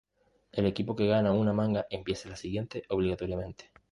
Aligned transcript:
El 0.51 0.65
equipo 0.65 0.95
que 0.95 1.05
gana 1.05 1.31
una 1.31 1.53
manga 1.53 1.85
empieza 1.91 2.27
la 2.27 2.35
siguiente 2.35 2.85
obligatoriamente. 2.89 3.71